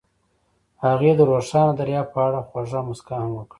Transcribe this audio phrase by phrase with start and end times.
[0.83, 3.49] هغې د روښانه دریاب په اړه خوږه موسکا هم وکړه.